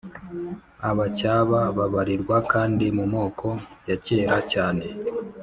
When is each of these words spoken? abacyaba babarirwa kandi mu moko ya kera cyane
abacyaba 0.89 1.59
babarirwa 1.77 2.37
kandi 2.51 2.85
mu 2.97 3.05
moko 3.13 3.47
ya 3.87 3.95
kera 4.05 4.37
cyane 4.51 4.85